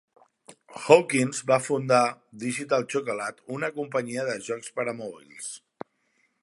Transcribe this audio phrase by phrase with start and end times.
[0.85, 1.99] Hawkins va fundar
[2.45, 5.53] Digital Chocolate, una companyia de jocs per a mòbils.